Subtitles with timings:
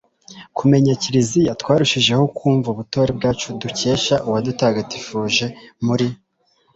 [0.57, 5.45] kumenya kiliziya twarushijeho kumva ubutore bwacu dukesha uwadutagatifuje
[5.85, 6.07] muri